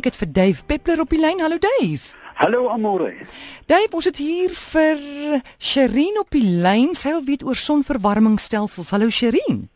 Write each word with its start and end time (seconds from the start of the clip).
Ek 0.00 0.06
het 0.08 0.16
vir 0.16 0.30
Dave 0.32 0.62
Peppler 0.64 1.02
op 1.02 1.10
die 1.12 1.18
lyn. 1.20 1.42
Hallo 1.44 1.58
Dave. 1.60 2.14
Hallo 2.40 2.70
Amore. 2.72 3.10
Dave, 3.68 3.90
ons 3.92 4.06
het 4.08 4.16
hier 4.16 4.54
vir 4.56 5.00
Sherin 5.60 6.16
op 6.16 6.30
die 6.32 6.40
lyn. 6.40 6.94
Sy 6.96 7.10
wil 7.12 7.26
weet 7.26 7.42
oor 7.44 7.58
sonverwarmingstelsels. 7.60 8.94
Hallo 8.94 9.10
Sherin. 9.12 9.66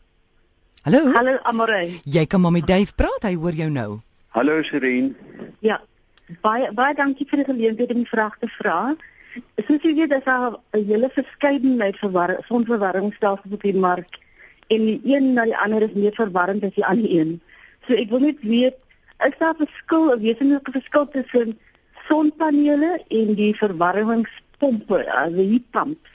Hallo. 0.86 1.10
Hallo 1.12 1.34
Amore. 1.50 1.82
Jy 2.08 2.24
kan 2.24 2.40
maar 2.40 2.54
met 2.54 2.64
Dave 2.64 2.96
praat. 2.96 3.26
Hy 3.28 3.34
hoor 3.36 3.58
jou 3.58 3.68
nou. 3.68 3.98
Hallo 4.32 4.62
Sherin. 4.64 5.10
Ja. 5.60 5.76
Baie 6.40 6.70
baie 6.72 6.96
dankie 6.96 7.26
vir 7.28 7.42
die 7.42 7.50
geleentheid 7.50 7.92
om 7.92 8.00
die 8.00 8.08
vraag 8.08 8.38
te 8.40 8.48
vra. 8.54 8.94
Soos 9.66 9.84
jy 9.84 9.92
weet, 9.98 10.14
is 10.16 10.24
daar 10.24 10.56
'n 10.72 10.86
hele 10.88 11.10
verskeidenheid 11.12 11.98
van 11.98 12.40
sonverwarmingstelsels 12.48 13.52
op 13.52 13.62
die 13.62 13.76
mark 13.76 14.16
en 14.72 14.86
die 14.88 15.00
een 15.04 15.34
na 15.34 15.44
die 15.44 15.56
ander 15.56 15.82
is 15.82 15.92
meer 15.92 16.16
verwarrend 16.16 16.64
as 16.64 16.72
die 16.72 16.86
ander 16.86 17.10
een. 17.10 17.40
So 17.86 17.92
ek 17.92 18.08
wil 18.08 18.20
net 18.20 18.40
weet 18.40 18.80
is 19.26 19.38
daar 19.38 19.54
'n 19.54 19.66
verskil, 19.66 20.12
'n 20.12 20.20
wesenlike 20.20 20.70
verskil 20.70 21.08
tussen 21.08 21.58
sonpanele 22.08 23.02
en 23.08 23.34
die 23.34 23.54
verwarmingspompe, 23.56 25.12
as 25.12 25.32
die 25.32 25.50
heatpumps? 25.50 26.10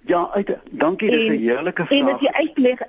Ja, 0.00 0.28
uit, 0.32 0.56
dankie, 0.70 1.10
dis 1.10 1.28
'n 1.28 1.40
heerlike 1.40 1.86
vraag. 1.86 1.98
En 1.98 2.14
as 2.14 2.20
jy 2.20 2.32
uitleg 2.32 2.80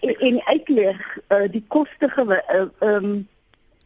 en, 0.00 0.18
en 0.18 0.42
uitleg 0.44 1.18
uh, 1.28 1.48
die 1.50 1.64
koste 1.68 2.08
gewe 2.08 2.42
uh, 2.52 2.88
um 2.94 3.28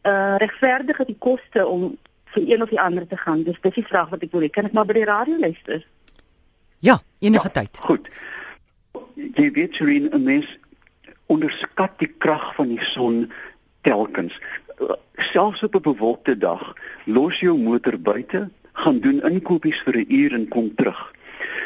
uh 0.06 0.36
regverdig 0.36 1.04
die 1.04 1.18
koste 1.18 1.66
om 1.66 1.98
vir 2.24 2.42
een 2.46 2.62
of 2.62 2.68
die 2.68 2.80
ander 2.80 3.06
te 3.06 3.16
gaan. 3.16 3.42
Dis 3.42 3.60
dis 3.60 3.74
die 3.74 3.86
vraag 3.86 4.08
wat 4.08 4.22
ek 4.22 4.32
wil 4.32 4.44
hê. 4.46 4.50
Kan 4.50 4.64
ek 4.64 4.72
maar 4.72 4.86
by 4.86 4.92
die 4.92 5.08
radio 5.08 5.38
luister? 5.38 5.86
Ja, 6.78 7.00
enige 7.18 7.50
ja, 7.52 7.60
tyd. 7.60 7.78
Goed. 7.82 8.08
Jy 9.14 9.50
weet, 9.52 9.74
Serene, 9.74 10.08
'n 10.08 10.22
mens 10.22 10.58
onderskat 11.26 11.98
die 11.98 12.12
krag 12.18 12.54
van 12.54 12.68
die 12.68 12.84
son 12.84 13.32
telkens. 13.80 14.38
Selfs 15.14 15.62
op 15.62 15.74
'n 15.74 15.82
bewolkte 15.82 16.38
dag, 16.38 16.74
los 17.04 17.40
jou 17.40 17.58
motor 17.58 17.98
buite, 17.98 18.48
gaan 18.72 19.00
doen 19.00 19.22
inkopies 19.22 19.80
vir 19.82 19.96
'n 19.96 20.06
uur 20.08 20.32
en 20.32 20.48
kom 20.48 20.74
terug. 20.74 21.12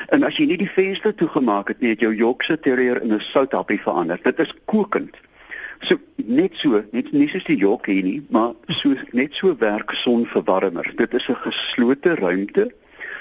En 0.08 0.22
as 0.22 0.36
jy 0.36 0.46
nie 0.46 0.56
die 0.56 0.70
venster 0.70 1.14
toegemaak 1.14 1.68
het 1.68 1.80
nie, 1.80 1.90
het 1.90 2.00
jou 2.00 2.14
Yorkshire 2.14 2.60
Terrier 2.60 3.02
in 3.02 3.12
'n 3.12 3.20
southappie 3.20 3.80
verander. 3.80 4.18
Dit 4.22 4.38
is 4.38 4.54
kokend. 4.64 5.16
So 5.80 5.98
net 6.16 6.54
so, 6.54 6.82
net 6.92 7.12
nie 7.12 7.28
soos 7.28 7.44
die 7.44 7.56
Yorkie 7.56 8.02
nie, 8.02 8.26
maar 8.30 8.52
so 8.68 8.94
net 9.12 9.34
so 9.34 9.56
werk 9.58 9.90
sonverwarmers. 9.90 10.94
Dit 10.96 11.14
is 11.14 11.28
'n 11.28 11.34
geslote 11.34 12.14
ruimte, 12.14 12.72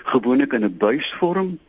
gewoonlik 0.04 0.54
in 0.54 0.64
'n 0.64 0.78
buisvorm 0.78 1.60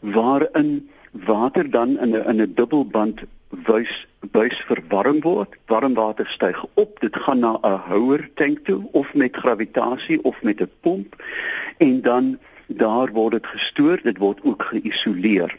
waarin 0.00 0.88
water 1.10 1.70
dan 1.70 1.98
in 1.98 2.14
'n 2.14 2.28
in 2.28 2.40
'n 2.40 2.52
dubbelband 2.54 3.22
buis 3.50 4.06
buis 4.20 4.60
verwarm 4.66 5.20
word. 5.20 5.56
Warm 5.66 5.94
water 5.94 6.26
styg 6.26 6.64
op, 6.74 7.00
dit 7.00 7.16
gaan 7.16 7.38
na 7.38 7.58
'n 7.62 7.80
houer 7.88 8.28
tank 8.34 8.58
toe 8.64 8.88
of 8.92 9.14
met 9.14 9.36
gravitasie 9.36 10.22
of 10.22 10.42
met 10.42 10.60
'n 10.60 10.70
pomp 10.80 11.22
en 11.78 12.00
dan 12.00 12.38
daar 12.66 13.12
word 13.12 13.32
dit 13.32 13.46
gestoor, 13.46 14.00
dit 14.02 14.18
word 14.18 14.38
ook 14.42 14.62
geïsoleer. 14.62 15.56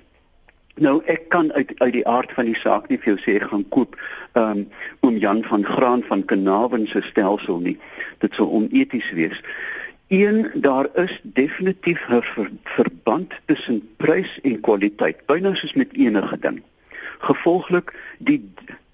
Nou 0.75 1.01
ek 1.05 1.29
kan 1.29 1.53
uit 1.53 1.71
uit 1.77 1.93
die 1.93 2.07
aard 2.07 2.31
van 2.31 2.45
die 2.45 2.55
saak 2.55 2.89
nie 2.89 2.97
vir 2.97 3.15
jou 3.15 3.17
sê 3.21 3.35
ek 3.41 3.49
gaan 3.49 3.65
koop 3.69 3.95
um 4.33 4.67
oom 5.01 5.17
Jan 5.17 5.43
van 5.43 5.65
Graan 5.65 6.03
van 6.03 6.25
Kanaven 6.25 6.87
se 6.87 7.01
stelsel 7.01 7.59
nie. 7.59 7.77
Dit 8.19 8.33
sou 8.33 8.49
oneties 8.49 9.11
wees. 9.11 9.41
Een 10.07 10.51
daar 10.53 10.87
is 10.95 11.19
definitief 11.23 12.05
'n 12.09 12.21
ver, 12.21 12.51
verband 12.63 13.33
tussen 13.45 13.89
prys 13.97 14.39
en 14.43 14.61
kwaliteit, 14.61 15.25
byna 15.25 15.53
soos 15.53 15.73
met 15.73 15.93
enige 15.93 16.39
ding. 16.39 16.61
Gevolglik 17.17 17.93
die 18.17 18.41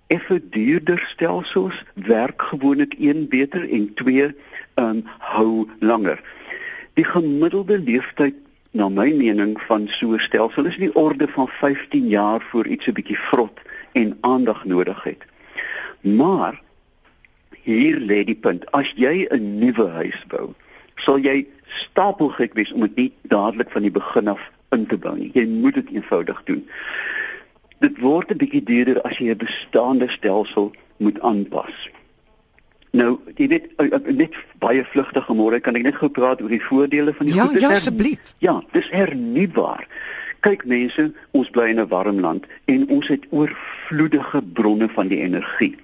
effe 0.08 0.42
duurder 0.50 1.00
stelsels 1.10 1.84
werk 1.94 2.42
gewoonlik 2.42 2.96
een 3.00 3.28
beter 3.28 3.70
en 3.70 3.94
twee 3.94 4.30
um 4.76 5.04
hou 5.20 5.68
langer. 5.80 6.22
Die 6.94 7.06
gemiddelde 7.06 7.80
leeftyd 7.80 8.36
na 8.72 8.90
my 8.90 9.10
mening 9.14 9.56
van 9.62 9.88
so 9.88 10.14
'n 10.14 10.20
stelsel 10.20 10.66
is 10.66 10.78
die 10.78 10.96
orde 10.96 11.28
van 11.28 11.48
15 11.48 12.08
jaar 12.08 12.42
voor 12.42 12.68
iets 12.68 12.88
'n 12.88 12.94
bietjie 12.94 13.18
vrot 13.18 13.60
en 13.92 14.18
aandag 14.22 14.66
nodig 14.66 15.04
het. 15.04 15.24
Maar 16.02 16.62
hier 17.64 17.98
lê 17.98 18.24
die 18.24 18.36
punt, 18.36 18.72
as 18.72 18.94
jy 18.96 19.28
'n 19.30 19.60
nuwe 19.60 19.88
huis 19.88 20.24
bou, 20.28 20.54
sal 20.96 21.18
jy 21.18 21.48
stapelgek 21.66 22.54
wees 22.54 22.72
om 22.72 22.88
dit 22.96 23.12
dadelik 23.22 23.72
van 23.72 23.82
die 23.82 23.92
begin 23.92 24.28
af 24.28 24.52
in 24.70 24.86
te 24.86 24.98
bou 24.98 25.18
nie. 25.18 25.32
Jy 25.34 25.46
moet 25.46 25.74
dit 25.74 25.90
eenvoudig 25.90 26.44
doen 26.44 26.68
dit 27.84 28.00
word 28.00 28.32
'n 28.32 28.38
bietjie 28.38 28.64
duurder 28.64 29.02
as 29.02 29.20
jy 29.20 29.30
'n 29.32 29.38
bestaande 29.38 30.08
stelsel 30.10 30.72
moet 30.98 31.20
aanpas. 31.22 31.90
Nou, 32.94 33.20
jy 33.36 33.48
weet 33.48 33.66
net 34.14 34.36
baie 34.62 34.84
vlugtige 34.86 35.34
môre 35.34 35.60
kan 35.60 35.76
ek 35.76 35.84
net 35.84 35.96
gou 35.96 36.10
praat 36.10 36.42
oor 36.42 36.54
die 36.54 36.62
voordele 36.62 37.14
van 37.14 37.26
die 37.26 37.36
ja, 37.36 37.50
Ja, 37.60 37.72
asseblief. 37.74 38.36
Ja, 38.38 38.62
dis 38.72 38.90
hernubaar. 38.90 39.88
Kyk 40.46 40.66
mense, 40.66 41.08
ons 41.32 41.50
bly 41.50 41.70
in 41.72 41.80
'n 41.80 41.88
warm 41.88 42.20
land 42.20 42.46
en 42.66 42.88
ons 42.90 43.08
het 43.08 43.26
oorvloedige 43.30 44.42
bronne 44.54 44.90
van 44.90 45.08
die 45.08 45.22
energie. 45.26 45.76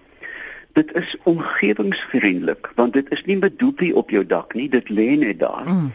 Dit 0.74 0.94
is 0.94 1.16
omgewingsvriendelik 1.24 2.72
want 2.76 2.94
dit 2.94 3.12
is 3.12 3.26
nie 3.26 3.38
met 3.38 3.60
doopie 3.60 3.96
op 3.96 4.10
jou 4.10 4.26
dak 4.26 4.54
nie, 4.54 4.70
dit 4.70 4.90
lê 4.90 5.18
net 5.18 5.40
daar. 5.40 5.66
Mm. 5.66 5.92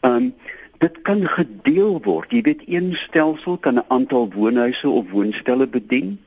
Ehm 0.00 0.12
mm. 0.12 0.24
um, 0.24 0.34
dit 0.78 1.02
kan 1.02 1.26
gedeel 1.28 2.00
word. 2.02 2.30
Jy 2.32 2.42
weet 2.42 2.62
een 2.66 2.94
stelsel 2.94 3.56
kan 3.56 3.74
'n 3.74 3.84
aantal 3.88 4.30
woonhuise 4.32 4.88
of 4.88 5.10
woonstelle 5.10 5.66
bedien. 5.66 6.18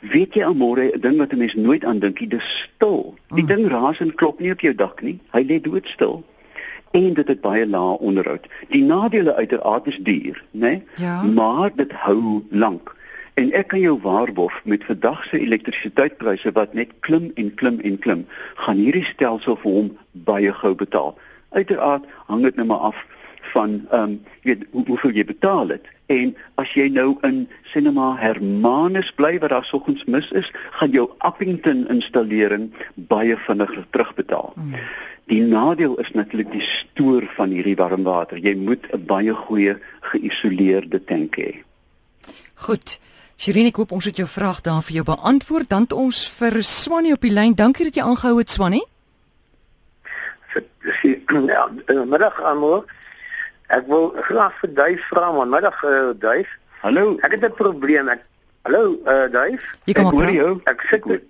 Weet 0.00 0.34
jy 0.34 0.44
almore 0.44 0.90
'n 0.94 1.00
ding 1.00 1.16
wat 1.18 1.32
'n 1.32 1.38
mens 1.38 1.54
nooit 1.54 1.84
aan 1.84 1.98
dink, 1.98 2.18
dit 2.18 2.32
is 2.32 2.70
stil. 2.74 3.14
Die 3.28 3.42
mm. 3.42 3.48
ding 3.48 3.68
raas 3.68 4.00
en 4.00 4.14
klop 4.14 4.40
nie 4.40 4.52
op 4.52 4.60
jou 4.60 4.74
dak 4.74 5.02
nie. 5.02 5.18
Hy 5.30 5.42
lê 5.42 5.60
doodstil. 5.60 6.24
En 6.90 7.14
dit 7.14 7.28
het 7.28 7.40
baie 7.40 7.66
lae 7.66 7.98
onderhoud. 7.98 8.46
Die 8.68 8.82
nadele 8.82 9.34
uiteraard 9.34 9.86
is 9.86 9.96
duur, 9.96 10.44
né? 10.50 10.58
Nee? 10.60 10.82
Ja. 10.96 11.22
Maar 11.22 11.70
dit 11.74 11.92
hou 11.92 12.44
lank. 12.50 12.94
En 13.34 13.52
ek 13.52 13.68
kan 13.72 13.80
jou 13.80 13.98
waarborg 14.02 14.64
met 14.64 14.84
vandag 14.84 15.24
se 15.24 15.38
elektrisiteitspryse 15.38 16.52
wat 16.52 16.74
net 16.74 16.90
klim 17.00 17.30
en 17.34 17.54
klim 17.54 17.80
en 17.80 17.98
klim, 17.98 18.26
gaan 18.54 18.76
hierdie 18.76 19.04
stelsel 19.04 19.56
vir 19.56 19.72
hom 19.72 19.88
baie 20.10 20.52
gou 20.52 20.74
betaal. 20.74 21.14
Uiteraard 21.48 22.04
hang 22.26 22.42
dit 22.42 22.56
net 22.56 22.66
maar 22.66 22.92
af 22.92 23.06
van 23.54 23.80
ehm 23.90 24.02
um, 24.02 24.20
weet 24.42 24.64
hoe, 24.70 24.84
hoeveel 24.86 25.10
jy 25.10 25.24
betaal 25.24 25.68
het 25.76 25.86
en 26.12 26.34
as 26.60 26.72
jy 26.76 26.88
nou 26.92 27.14
in 27.26 27.46
Cinema 27.72 28.12
Hermanus 28.20 29.12
bly 29.16 29.38
wat 29.42 29.52
daar 29.54 29.64
soggens 29.64 30.04
mis 30.04 30.28
is, 30.36 30.50
gaan 30.78 30.92
jou 30.92 31.08
Appington 31.18 31.86
installering 31.92 32.68
baie 32.94 33.36
vinniger 33.46 33.86
terugbetaal. 33.90 34.52
Mm. 34.56 34.74
Die 35.30 35.40
nadeel 35.42 35.94
is 36.02 36.10
natuurlik 36.12 36.50
die 36.52 36.64
stoor 36.66 37.24
van 37.36 37.54
hierdie 37.54 37.76
warmwater. 37.78 38.38
Jy 38.38 38.54
moet 38.58 38.86
'n 38.92 39.06
baie 39.06 39.34
goeie 39.34 39.78
geïsoleerde 40.00 41.04
tank 41.04 41.36
hê. 41.36 41.62
Goed. 42.54 42.98
Shirin, 43.38 43.66
ek 43.66 43.76
hoop 43.76 43.92
ons 43.92 44.04
het 44.04 44.16
jou 44.16 44.28
vraag 44.28 44.60
daar 44.60 44.82
vir 44.82 44.92
jou 44.92 45.04
beantwoord. 45.04 45.68
Dan 45.68 45.82
het 45.82 45.92
ons 45.92 46.28
vir 46.38 46.62
Swannie 46.62 47.12
op 47.12 47.20
die 47.20 47.32
lyn. 47.32 47.54
Dankie 47.54 47.84
dat 47.84 47.94
jy 47.94 48.02
aangehou 48.02 48.38
het, 48.38 48.50
Swannie. 48.50 48.84
Ja, 51.32 51.70
middag 52.04 52.42
almal. 52.42 52.84
Ek 53.72 53.86
wil 53.88 54.12
graag 54.28 54.52
vir 54.60 54.74
Duif 54.76 55.06
vra 55.08 55.32
man, 55.32 55.48
middag 55.48 55.78
uh, 55.84 56.12
Duif. 56.20 56.48
Hallo. 56.82 57.16
Ek 57.24 57.32
het 57.38 57.44
'n 57.44 57.56
probleem. 57.56 58.08
Ek 58.08 58.20
Hallo, 58.62 58.98
uh 59.06 59.26
Duif. 59.32 59.62
Jy 59.84 59.94
kom 59.98 60.12
op 60.12 60.28
jou. 60.30 60.60
Ek 60.70 60.82
sit 60.86 61.04
met 61.10 61.22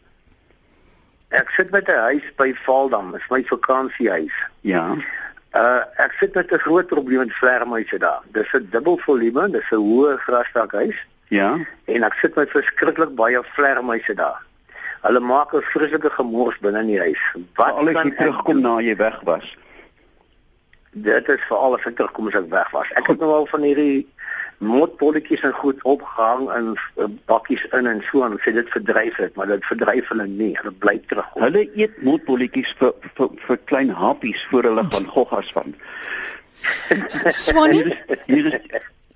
Ek 1.33 1.49
sit 1.57 1.71
met 1.71 1.89
'n 1.89 2.03
huis 2.13 2.27
by 2.37 2.53
Valdam, 2.65 3.15
is 3.15 3.29
my 3.31 3.41
vakansiehuis. 3.49 4.35
Ja. 4.61 4.97
Uh 5.57 5.81
ek 5.97 6.13
sit 6.21 6.35
met 6.35 6.53
'n 6.53 6.59
groot 6.59 6.87
probleem 6.87 7.19
met 7.19 7.33
vlermuise 7.33 7.99
daar. 7.99 8.21
Dis 8.33 8.53
'n 8.53 8.69
dubbel 8.71 8.99
volume, 8.99 9.49
dis 9.51 9.71
'n 9.71 9.81
hoë 9.81 10.17
grasdakhuis. 10.17 10.97
Ja. 11.29 11.57
En 11.85 12.03
ek 12.03 12.15
sit 12.15 12.35
met 12.35 12.51
verskriklik 12.51 13.15
baie 13.15 13.41
vlermuise 13.43 14.15
daar. 14.15 14.43
Hulle 15.01 15.21
maak 15.21 15.55
'n 15.55 15.63
vreeslike 15.63 16.11
gemors 16.11 16.59
binne 16.59 16.81
in 16.81 16.87
die 16.87 17.01
huis. 17.01 17.23
Wat 17.55 17.73
al 17.73 17.89
ek 17.89 18.17
terugkom 18.17 18.61
na 18.61 18.81
jy 18.81 18.97
weg 18.97 19.21
was? 19.25 19.57
Dit 20.93 21.29
is 21.29 21.45
vir 21.49 21.57
al 21.57 21.79
vinter 21.81 22.09
kom 22.13 22.29
as 22.29 22.37
ek 22.37 22.51
weg 22.53 22.71
was. 22.77 22.91
Ek 23.01 23.09
het 23.13 23.21
nou 23.23 23.31
al 23.33 23.47
van 23.51 23.65
hierdie 23.65 24.07
mootpolletjies 24.63 25.43
en 25.49 25.55
goed 25.59 25.81
opgehang 25.89 26.45
in 26.55 26.69
uh, 26.77 27.09
bakkies 27.27 27.65
in 27.75 27.89
en 27.91 28.03
so 28.07 28.23
en 28.23 28.37
sê 28.45 28.53
dit 28.55 28.69
verdryf 28.71 29.17
dit, 29.19 29.35
maar 29.37 29.49
dit 29.51 29.65
verdryf 29.67 30.11
hulle 30.13 30.27
nie. 30.31 30.53
Hulle 30.61 30.75
bly 30.85 30.99
terug. 31.11 31.31
Hulle 31.41 31.65
eet 31.81 31.97
mootpolletjies 32.07 32.75
vir, 32.79 32.93
vir 33.17 33.33
vir 33.47 33.61
klein 33.71 33.91
happies 34.03 34.45
voor 34.51 34.69
hulle 34.71 34.85
van 34.95 35.09
goggas 35.17 35.51
van. 35.57 35.75
Swannie, 37.35 37.97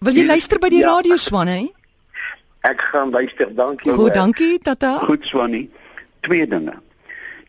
wil 0.02 0.18
jy 0.18 0.24
luister 0.26 0.58
by 0.58 0.72
die 0.72 0.82
ja. 0.82 0.96
radio 0.96 1.18
Swannie? 1.20 1.68
Ek 2.66 2.80
gaan 2.90 3.12
luister, 3.14 3.52
dankie. 3.54 3.92
Goed, 3.94 4.16
dankie 4.16 4.56
Tata. 4.58 4.96
Goed 5.06 5.28
Swannie. 5.28 5.68
Twee 6.26 6.48
dinge. 6.50 6.74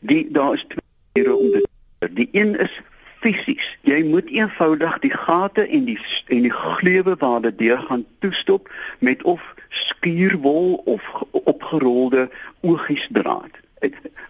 Die 0.06 0.27
daar 0.29 0.53
is 0.53 0.68
twee 0.69 0.85
maniere 1.15 1.35
om 1.35 1.56
dit 1.56 1.65
Die 2.13 2.29
een 2.31 2.53
is 2.62 2.81
fisies. 3.19 3.78
Jy 3.81 4.04
moet 4.04 4.30
eenvoudig 4.30 5.00
die 5.00 5.14
gate 5.14 5.68
en 5.68 5.86
die 5.86 6.00
en 6.28 6.42
die 6.48 6.54
gleuwe 6.54 7.16
waar 7.19 7.42
dit 7.42 7.58
deur 7.60 7.78
gaan 7.90 8.06
toestop 8.19 8.69
met 9.00 9.24
of 9.24 9.42
skuurwol 9.69 10.81
of 10.86 11.04
opgerolde 11.31 12.30
oogiesdraad. 12.62 13.52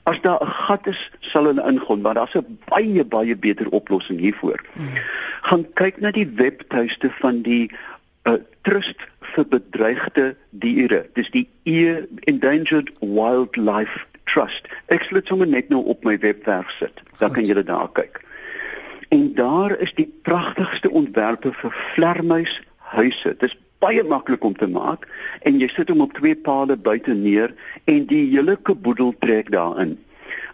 As 0.04 0.22
daar 0.22 0.42
'n 0.44 0.48
gat 0.48 0.88
is, 0.88 1.12
sal 1.20 1.46
hulle 1.46 1.68
ingaan, 1.68 2.02
maar 2.02 2.14
daar's 2.14 2.36
'n 2.36 2.60
baie 2.66 3.04
baie 3.04 3.36
beter 3.36 3.70
oplossing 3.70 4.20
hiervoor. 4.20 4.62
Hmm. 4.74 4.90
Gaan 5.42 5.74
kyk 5.74 6.00
na 6.00 6.12
die 6.12 6.28
webtuiste 6.36 7.12
van 7.12 7.42
die 7.42 7.72
uh, 8.24 8.34
Trust 8.62 9.08
vir 9.20 9.48
bedreigde 9.48 10.36
diere. 10.50 11.06
Dis 11.14 11.30
die 11.30 11.48
e 11.64 12.04
Endangered 12.20 12.92
Wildlife 13.00 14.06
Trust. 14.24 14.68
Ek 14.86 15.04
sal 15.04 15.22
dit 15.22 15.28
sommer 15.28 15.48
net 15.48 15.70
nou 15.70 15.84
op 15.86 16.04
my 16.04 16.18
webwerf 16.20 16.72
sit. 16.80 17.02
Dan 17.18 17.32
kan 17.32 17.46
julle 17.46 17.64
daar 17.64 17.92
kyk. 17.92 18.22
En 19.10 19.34
daar 19.34 19.78
is 19.80 19.94
die 19.94 20.08
pragtigste 20.22 20.92
ontwerpe 20.92 21.54
vir 21.54 21.72
vlermuishuise. 21.94 23.36
Dit 23.40 23.44
is 23.44 23.58
baie 23.80 24.04
maklik 24.04 24.44
om 24.44 24.56
te 24.58 24.68
maak 24.68 25.08
en 25.46 25.60
jy 25.62 25.70
sit 25.72 25.90
hom 25.94 26.02
op 26.06 26.14
twee 26.18 26.36
palle 26.36 26.78
buite 26.78 27.14
neer 27.14 27.54
en 27.86 28.06
die 28.10 28.26
hele 28.32 28.58
kaboedel 28.58 29.14
trek 29.24 29.52
daarin. 29.54 29.98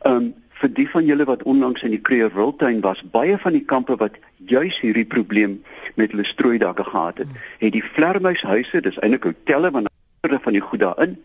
Um 0.07 0.33
vir 0.63 0.71
die 0.71 0.85
van 0.87 1.03
julle 1.03 1.25
wat 1.27 1.41
onlangs 1.49 1.81
in 1.83 1.91
die 1.91 1.99
Kruger 1.99 2.31
Wildtuin 2.31 2.79
was, 2.85 3.01
baie 3.11 3.35
van 3.41 3.55
die 3.55 3.65
kampe 3.67 3.97
wat 3.99 4.15
juis 4.47 4.77
hierdie 4.79 5.03
probleem 5.03 5.57
met 5.99 6.13
hulle 6.13 6.23
strooidakke 6.23 6.85
gehad 6.87 7.19
het, 7.19 7.33
het 7.59 7.73
die 7.75 7.83
vlermuishuise, 7.83 8.79
dis 8.85 8.99
eintlik 9.03 9.27
hotelle 9.27 9.73
want 9.75 9.91
hulle 10.23 10.39
van 10.45 10.55
die 10.55 10.63
goed 10.63 10.79
daarin 10.85 11.17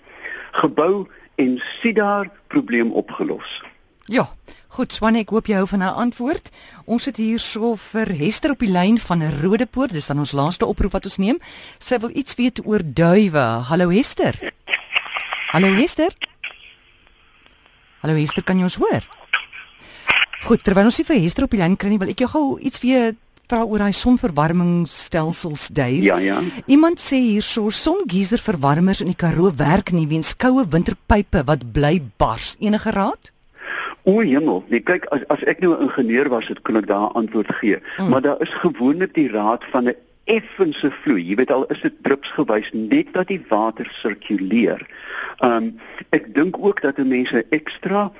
gebou 0.58 1.06
en 1.38 1.58
sien 1.78 1.94
daar 1.94 2.30
probleem 2.50 2.90
opgelos. 2.92 3.60
Ja. 4.10 4.26
Goed, 4.78 4.92
Swanne, 4.94 5.24
ek 5.24 5.32
hoop 5.34 5.48
jy 5.50 5.56
hou 5.58 5.66
van 5.66 5.82
'n 5.82 5.94
antwoord. 6.06 6.50
Ons 6.86 7.02
sit 7.02 7.16
hier 7.16 7.40
so 7.42 7.74
vir 7.74 8.06
Hester 8.14 8.52
op 8.54 8.60
die 8.62 8.70
lyn 8.70 8.98
van 8.98 9.22
Rodepoort. 9.40 9.90
Dis 9.90 10.06
dan 10.06 10.18
ons 10.18 10.32
laaste 10.32 10.66
oproep 10.66 10.92
wat 10.92 11.04
ons 11.04 11.16
neem. 11.16 11.40
Sy 11.78 11.98
wil 11.98 12.10
iets 12.14 12.34
weet 12.34 12.60
oor 12.64 12.78
duwe. 12.84 13.64
Hallo 13.66 13.90
Hester. 13.90 14.38
Hallo 15.50 15.74
Hester. 15.74 16.14
Hallo 18.02 18.14
Hester, 18.14 18.44
kan 18.44 18.56
jy 18.58 18.62
ons 18.62 18.76
hoor? 18.76 19.02
Goed, 20.44 20.62
terwyl 20.62 20.84
ons 20.84 20.96
hier 20.96 21.06
vir 21.06 21.20
Hester 21.20 21.44
op 21.44 21.50
die 21.50 21.58
lyn 21.58 21.76
kry, 21.76 21.98
wil 21.98 22.08
ek 22.08 22.18
jou 22.18 22.28
gou 22.28 22.60
iets 22.60 22.78
weet 22.78 23.16
vra 23.48 23.64
oor 23.64 23.78
daai 23.78 23.92
sonverwarmingsstelsels 23.92 25.68
Dave. 25.68 26.02
Ja, 26.02 26.18
ja. 26.18 26.40
Iemand 26.66 27.00
sê 27.00 27.16
hierso 27.16 27.70
songeyser 27.70 28.38
verwarmers 28.38 29.00
in 29.00 29.08
die 29.08 29.16
Karoo 29.16 29.50
werk 29.56 29.90
nie 29.90 30.06
weens 30.06 30.36
koue 30.36 30.68
winterpype 30.68 31.44
wat 31.44 31.72
bly 31.72 32.00
bars. 32.16 32.56
Enige 32.60 32.90
raad? 32.90 33.32
O, 34.02 34.20
hemel, 34.20 34.64
nee, 34.68 34.80
kyk 34.80 35.04
as 35.14 35.24
as 35.28 35.42
ek 35.44 35.60
nou 35.60 35.74
'n 35.74 35.88
ingenieur 35.88 36.28
was, 36.28 36.48
het 36.48 36.62
kon 36.62 36.76
ek 36.76 36.86
daar 36.86 37.12
antwoord 37.12 37.52
gee. 37.60 37.78
Mm. 37.98 38.08
Maar 38.08 38.20
daar 38.20 38.40
is 38.40 38.54
gewoonlik 38.54 39.14
die 39.14 39.28
raad 39.28 39.64
van 39.64 39.88
'n 39.88 39.96
effense 40.24 40.90
vloei. 40.90 41.22
Jy 41.24 41.36
weet 41.36 41.52
al 41.52 41.66
is 41.72 41.80
dit 41.80 41.92
drupsgewys 42.02 42.70
net 42.72 43.12
dat 43.12 43.28
die 43.32 43.40
water 43.48 43.88
sirkuleer. 44.00 44.84
Um 45.44 45.78
ek 46.10 46.34
dink 46.34 46.58
ook 46.58 46.82
dat 46.84 46.98
mense 46.98 47.44
ekstra 47.50 48.12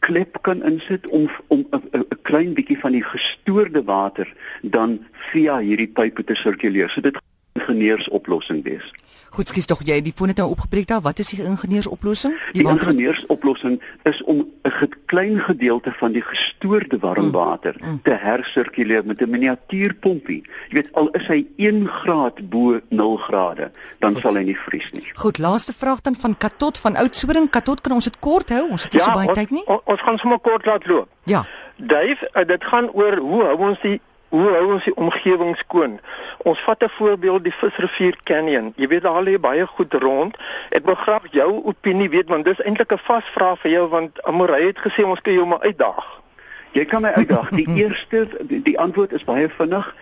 klep 0.00 0.38
kan 0.42 0.62
insit 0.64 1.06
om 1.06 1.28
om 1.48 1.66
'n 1.70 2.06
klein 2.22 2.54
bietjie 2.54 2.78
van 2.78 2.92
die 2.92 3.04
gestoorde 3.04 3.84
water 3.84 4.28
dan 4.62 4.98
via 5.32 5.58
hierdie 5.58 5.92
pype 5.92 6.24
te 6.24 6.34
sirkuleer. 6.34 6.88
So 6.88 7.00
dit 7.00 7.16
'n 7.16 7.29
ingenieursoplossing 7.70 8.64
wees. 8.64 8.92
Goed, 9.30 9.46
skies 9.46 9.68
tog 9.70 9.84
jy 9.86 10.00
die 10.02 10.12
foon 10.16 10.32
het 10.32 10.40
nou 10.42 10.48
opgebreek 10.50 10.88
daar. 10.90 11.02
Wat 11.04 11.20
is 11.22 11.28
die 11.30 11.44
ingenieursoplossing? 11.44 12.32
Die, 12.50 12.64
die 12.64 12.66
ingenieursoplossing 12.66 13.76
is 14.02 14.22
om 14.26 14.42
'n 14.66 14.88
klein 15.06 15.38
gedeelte 15.38 15.92
van 15.92 16.12
die 16.12 16.22
gestoorde 16.22 16.98
warm 16.98 17.30
water 17.30 17.76
mm, 17.78 17.88
mm. 17.88 18.00
te 18.02 18.10
hersirkuleer 18.10 19.06
met 19.06 19.22
'n 19.22 19.30
miniatuurpompie. 19.30 20.42
Jy 20.68 20.74
weet 20.74 20.92
al 20.92 21.08
is 21.08 21.26
hy 21.26 21.46
1 21.56 21.86
graad 21.88 22.48
bo 22.50 22.80
0 22.88 23.16
grade, 23.16 23.70
dan 23.98 24.12
Goed. 24.12 24.22
sal 24.22 24.34
hy 24.34 24.42
nie 24.42 24.58
vries 24.58 24.90
nie. 24.92 25.06
Goed, 25.14 25.38
laaste 25.38 25.72
vraag 25.72 26.00
dan 26.00 26.16
van 26.16 26.36
Katot 26.36 26.78
van 26.78 26.96
Oudtshoorn. 26.96 27.50
Katot, 27.50 27.80
kan 27.80 27.92
ons 27.92 28.04
dit 28.04 28.18
kort 28.18 28.48
hou? 28.48 28.70
Ons 28.70 28.82
het 28.82 28.92
nie 28.92 29.00
ja, 29.00 29.06
so 29.06 29.14
baie 29.14 29.32
tyd 29.32 29.50
nie. 29.50 29.62
Ja, 29.66 29.80
ons 29.84 30.00
gaan 30.00 30.18
sommer 30.18 30.38
kort 30.38 30.66
laat 30.66 30.86
loop. 30.86 31.08
Ja. 31.24 31.46
Dave, 31.76 32.30
uh, 32.34 32.44
dit 32.46 32.64
gaan 32.64 32.90
oor 32.90 33.16
hoe 33.16 33.42
hou 33.42 33.58
ons 33.58 33.80
die 33.80 34.00
Hoe 34.30 34.46
hou 34.54 34.66
ons 34.72 34.84
die 34.86 34.94
omgewing 34.94 35.56
skoon? 35.58 35.96
Ons 36.46 36.60
vat 36.62 36.84
'n 36.84 36.88
voorbeeld 36.88 37.44
die 37.44 37.52
Visrivier 37.52 38.16
Canyon. 38.22 38.72
Jy 38.76 38.88
weet 38.88 39.02
daar 39.02 39.22
lê 39.22 39.40
baie 39.40 39.66
goed 39.66 39.94
rond. 39.94 40.36
Ek 40.70 40.84
wil 40.86 40.94
graag 40.94 41.26
jou 41.30 41.64
opinie 41.64 42.08
weet 42.10 42.28
want 42.28 42.44
dis 42.44 42.62
eintlik 42.62 42.92
'n 42.92 42.98
vasvraag 42.98 43.58
vir 43.60 43.70
jou 43.70 43.88
want 43.88 44.22
Amorey 44.22 44.66
het 44.66 44.78
gesê 44.78 45.02
ons 45.04 45.20
kan 45.20 45.32
jou 45.32 45.46
maar 45.46 45.60
uitdaag. 45.60 46.20
Jy 46.72 46.84
kan 46.84 47.02
my 47.02 47.08
uitdaag. 47.08 47.48
Die 47.48 47.68
eerste 47.82 48.28
die, 48.40 48.62
die 48.62 48.78
antwoord 48.78 49.12
is 49.12 49.24
baie 49.24 49.48
vinnig. 49.48 49.94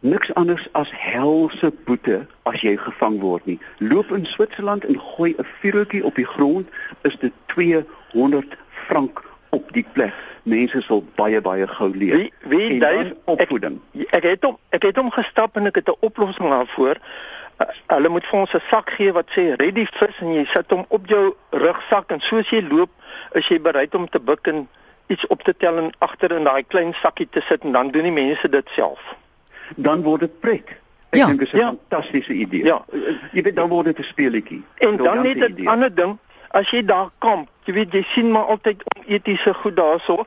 Niks 0.00 0.34
anders 0.34 0.68
as 0.72 0.90
helse 0.92 1.72
boete 1.84 2.26
as 2.42 2.60
jy 2.60 2.76
gevang 2.76 3.20
word 3.20 3.46
nie. 3.46 3.58
Loop 3.78 4.12
in 4.12 4.26
Switserland 4.26 4.84
en 4.84 5.00
gooi 5.00 5.34
'n 5.38 5.46
vuurtjie 5.60 6.04
op 6.04 6.14
die 6.14 6.26
grond, 6.26 6.68
is 7.02 7.16
dit 7.18 7.32
200 7.46 8.56
frank 8.70 9.24
op 9.50 9.72
die 9.72 9.86
plek 9.92 10.14
mense 10.48 10.80
sal 10.86 11.02
baie 11.14 11.40
baie 11.40 11.66
gou 11.66 11.90
leer. 11.94 12.16
Wie 12.16 12.32
wie 12.52 12.80
Dave 12.80 13.16
opvoeding. 13.24 13.80
Ek, 13.92 14.12
ek 14.22 14.28
het 14.32 14.46
hom 14.48 14.56
ek 14.76 14.88
het 14.88 14.96
hom 15.00 15.10
gestap 15.14 15.56
en 15.56 15.70
ek 15.70 15.82
het 15.82 15.88
'n 15.88 16.00
oplossing 16.00 16.48
daarvoor. 16.48 17.00
Uh, 17.58 17.66
hulle 17.86 18.08
moet 18.08 18.26
vir 18.26 18.40
ons 18.40 18.54
'n 18.54 18.62
sak 18.70 18.90
gee 18.90 19.12
wat 19.12 19.30
sê 19.36 19.54
ready 19.56 19.86
vis 19.86 20.18
en 20.20 20.34
jy 20.34 20.44
sit 20.44 20.70
hom 20.70 20.84
op 20.88 21.06
jou 21.06 21.34
rugsak 21.50 22.10
en 22.12 22.20
soos 22.20 22.50
jy 22.50 22.62
loop 22.68 22.90
is 23.32 23.48
jy 23.48 23.60
bereid 23.60 23.94
om 23.94 24.08
te 24.08 24.20
buig 24.20 24.40
en 24.42 24.68
iets 25.06 25.26
op 25.26 25.42
te 25.42 25.56
tel 25.56 25.78
en 25.78 25.90
agter 25.98 26.32
in 26.32 26.44
daai 26.44 26.62
klein 26.66 26.92
sakkie 26.94 27.28
te 27.30 27.40
sit 27.40 27.64
en 27.64 27.72
dan 27.72 27.90
doen 27.90 28.02
die 28.02 28.12
mense 28.12 28.48
dit 28.48 28.68
self. 28.76 29.16
Dan 29.76 30.02
word 30.02 30.20
dit 30.20 30.40
pret. 30.40 30.68
Ek 31.08 31.18
ja, 31.18 31.26
dink 31.26 31.38
dit 31.38 31.48
is 31.48 31.54
'n 31.54 31.56
ja. 31.56 31.74
fantastiese 31.88 32.32
idee. 32.32 32.64
Ja, 32.64 32.84
jy 33.32 33.42
weet 33.42 33.56
dan 33.56 33.68
word 33.68 33.86
dit 33.86 33.98
'n 33.98 34.02
speletjie. 34.02 34.62
En 34.76 34.96
dan 34.96 35.22
net 35.22 35.36
'n 35.36 35.66
ander 35.66 35.94
ding, 35.94 36.18
as 36.50 36.70
jy 36.70 36.84
daar 36.84 37.10
kamp, 37.18 37.48
jy 37.64 37.72
weet 37.72 37.92
jy 37.92 38.02
sien 38.12 38.30
maar 38.32 38.48
altyd 38.54 38.82
onetiese 38.96 39.54
goed 39.54 39.76
daarso. 39.76 40.24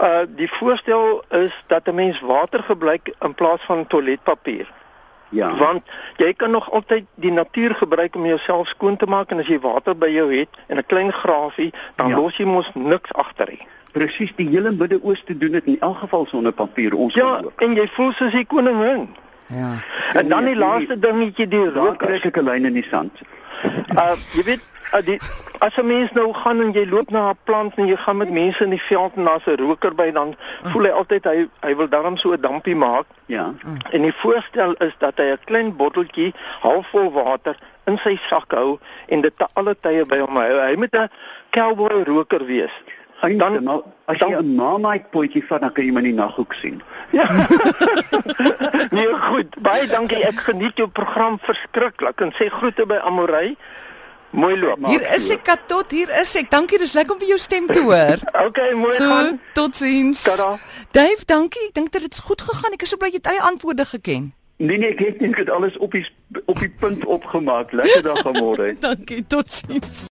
Uh 0.00 0.22
die 0.36 0.50
voorstel 0.50 1.24
is 1.30 1.64
dat 1.66 1.88
'n 1.88 1.94
mens 1.94 2.20
water 2.20 2.62
gebruik 2.62 3.14
in 3.20 3.34
plaas 3.34 3.60
van 3.60 3.86
toiletpapier. 3.86 4.72
Ja. 5.28 5.54
Want 5.56 5.82
jy 6.16 6.32
kan 6.32 6.50
nog 6.50 6.70
altyd 6.70 7.04
die 7.14 7.32
natuur 7.32 7.74
gebruik 7.74 8.16
om 8.16 8.26
jouself 8.26 8.68
skoon 8.68 8.96
te 8.96 9.06
maak 9.06 9.30
en 9.30 9.38
as 9.38 9.48
jy 9.48 9.60
water 9.60 9.96
by 9.96 10.10
jou 10.12 10.28
het 10.34 10.48
en 10.66 10.76
'n 10.76 10.86
klein 10.86 11.12
grafie, 11.12 11.72
dan 11.96 12.08
ja. 12.08 12.16
los 12.16 12.36
jy 12.36 12.44
mos 12.44 12.70
niks 12.74 13.12
agter 13.12 13.48
nie. 13.48 13.66
Presies, 13.92 14.32
die 14.36 14.48
hele 14.48 14.70
Midde-Ooste 14.70 15.38
doen 15.38 15.52
dit 15.52 15.64
in 15.64 15.80
elk 15.80 15.98
geval 15.98 16.26
sonder 16.26 16.52
papier 16.52 16.94
ons 16.94 17.14
ja, 17.14 17.24
ook. 17.24 17.52
Ja, 17.60 17.66
en 17.66 17.74
jy 17.74 17.88
voel 17.88 18.12
soos 18.12 18.32
die 18.32 18.44
koningin. 18.44 19.08
Ja. 19.46 19.82
En 20.14 20.28
dan 20.28 20.44
die 20.44 20.56
laaste 20.56 20.98
dingetjie 20.98 21.48
die 21.48 21.70
rook, 21.70 21.98
kry 21.98 22.20
ek 22.22 22.36
'n 22.36 22.44
lyn 22.44 22.64
in 22.64 22.72
die 22.72 22.86
sand. 22.90 23.20
Uh 23.96 24.16
jy 24.32 24.44
weet 24.44 24.60
die, 25.00 25.18
as 25.58 25.76
'n 25.76 25.86
mens 25.86 26.12
nou 26.12 26.32
gaan 26.32 26.60
en 26.60 26.72
jy 26.72 26.86
loop 26.88 27.10
na 27.10 27.30
'n 27.30 27.38
plant 27.44 27.74
en 27.76 27.86
jy 27.86 27.96
gaan 27.96 28.16
met 28.16 28.30
mense 28.30 28.64
in 28.64 28.70
die 28.70 28.82
veld 28.82 29.12
en 29.14 29.24
daar's 29.24 29.46
'n 29.46 29.56
roker 29.56 29.94
by 29.94 30.10
dan 30.10 30.36
voel 30.62 30.82
hy 30.82 30.90
altyd 30.90 31.24
hy 31.24 31.48
hy 31.60 31.76
wil 31.76 31.88
daarom 31.88 32.16
so 32.16 32.32
'n 32.32 32.40
dampie 32.40 32.76
maak. 32.76 33.06
Ja. 33.26 33.52
En 33.90 34.02
die 34.02 34.14
voorstel 34.14 34.72
is 34.72 34.94
dat 34.98 35.16
hy 35.16 35.32
'n 35.32 35.44
klein 35.44 35.76
botteltjie 35.76 36.34
halfvol 36.60 37.12
water 37.12 37.56
in 37.86 37.98
sy 37.98 38.16
sak 38.16 38.52
hou 38.52 38.78
en 39.06 39.20
dit 39.20 39.38
te 39.38 39.46
alle 39.52 39.76
tye 39.80 40.04
by 40.04 40.18
hom 40.18 40.36
hou. 40.36 40.60
Hy 40.60 40.76
moet 40.76 40.96
'n 40.96 41.10
cowboy 41.50 42.02
roker 42.04 42.44
wees. 42.44 42.72
En 43.22 43.38
dan 43.38 43.62
nou, 43.62 43.82
as 44.04 44.18
jy 44.18 44.34
'n 44.34 44.54
marmite 44.54 45.06
potjie 45.10 45.44
vat, 45.46 45.60
dan 45.60 45.72
kan 45.72 45.84
jy 45.84 45.92
my 45.92 45.98
in 45.98 46.04
die 46.04 46.14
naghoek 46.14 46.52
sien. 46.52 46.82
Ja. 47.10 47.46
nee, 48.96 49.12
goed. 49.14 49.54
Baie 49.62 49.86
dankie. 49.86 50.24
Ek 50.26 50.40
geniet 50.40 50.76
jou 50.76 50.88
program 50.88 51.38
verskriklik 51.38 52.20
en 52.20 52.32
sê 52.32 52.48
groete 52.50 52.86
by 52.86 52.98
Amorey. 53.06 53.56
Mooi 54.32 54.58
loop. 54.58 54.86
Hier 54.86 55.02
is 55.14 55.28
ek 55.30 55.42
Katot, 55.44 55.90
hier 55.92 56.08
is 56.20 56.30
ek. 56.40 56.48
Dankie, 56.50 56.78
dis 56.80 56.94
lekker 56.96 57.12
om 57.12 57.20
vir 57.20 57.34
jou 57.34 57.40
stem 57.40 57.66
te 57.68 57.82
hoor. 57.84 58.22
okay, 58.46 58.70
mooi 58.72 58.96
gaan. 58.96 59.36
Totsiens. 59.52 60.22
Tada. 60.24 60.54
Dave, 60.96 61.26
dankie. 61.28 61.66
Ek 61.68 61.74
dink 61.76 61.92
dit 61.92 62.06
het 62.08 62.16
goed 62.28 62.40
gegaan. 62.40 62.72
Ek 62.72 62.86
is 62.86 62.94
so 62.94 63.00
bly 63.00 63.12
jy 63.12 63.20
het 63.20 63.28
eie 63.34 63.42
antwoorde 63.44 63.84
geken. 63.92 64.30
Nee 64.62 64.78
nee, 64.78 64.94
ek 64.94 65.20
het 65.20 65.20
net 65.20 65.50
alles 65.50 65.76
op 65.84 65.92
die 65.92 66.06
op 66.46 66.56
die 66.62 66.70
punt 66.80 67.04
opgemaak. 67.04 67.76
Lekker 67.76 68.08
dag 68.08 68.24
môre. 68.38 68.72
dankie, 68.86 69.20
totsiens. 69.28 70.06